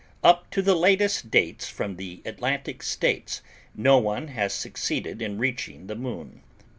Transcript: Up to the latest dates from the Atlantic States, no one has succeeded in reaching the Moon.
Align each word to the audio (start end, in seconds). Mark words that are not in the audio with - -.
Up 0.23 0.49
to 0.49 0.63
the 0.63 0.73
latest 0.73 1.29
dates 1.29 1.67
from 1.69 1.95
the 1.97 2.23
Atlantic 2.25 2.81
States, 2.81 3.43
no 3.75 3.99
one 3.99 4.29
has 4.29 4.51
succeeded 4.51 5.21
in 5.21 5.37
reaching 5.37 5.85
the 5.85 5.95
Moon. 5.95 6.41